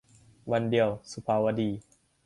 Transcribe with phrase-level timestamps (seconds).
[0.51, 1.69] วันเดียว- สุภาวดี